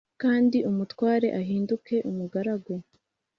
[0.21, 2.73] kandi umutware ahinduke umugaragu»